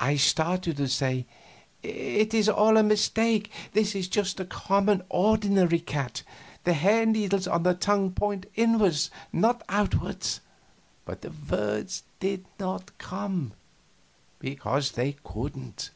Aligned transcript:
I 0.00 0.16
started 0.16 0.78
to 0.78 0.88
say, 0.88 1.26
"It 1.82 2.32
is 2.32 2.48
all 2.48 2.78
a 2.78 2.82
mistake; 2.82 3.50
this 3.74 3.94
is 3.94 4.08
just 4.08 4.40
a 4.40 4.46
common, 4.46 5.02
ordinary 5.10 5.78
cat; 5.80 6.22
the 6.64 6.72
hair 6.72 7.04
needles 7.04 7.46
on 7.46 7.66
her 7.66 7.74
tongue 7.74 8.12
point 8.12 8.46
inward, 8.56 8.96
not 9.30 9.62
outward." 9.68 10.26
But 11.04 11.20
the 11.20 11.34
words 11.50 12.02
did 12.18 12.46
not 12.58 12.96
come, 12.96 13.52
because 14.38 14.92
they 14.92 15.16
couldn't. 15.22 15.90